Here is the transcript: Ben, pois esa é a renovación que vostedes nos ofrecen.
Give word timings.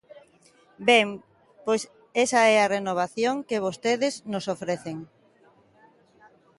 Ben, 0.89 1.07
pois 1.65 1.83
esa 2.25 2.41
é 2.53 2.57
a 2.59 2.71
renovación 2.75 3.35
que 3.49 3.63
vostedes 3.65 4.13
nos 4.31 4.45
ofrecen. 4.55 4.97